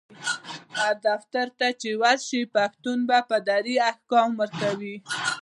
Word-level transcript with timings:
هر 0.79 0.95
دفتر 1.07 1.47
چی 1.81 1.89
ورشي 2.01 2.41
پشتون 2.53 2.99
په 3.29 3.37
دري 3.49 3.75
احکام 3.91 4.29
ورکوي 4.41 4.95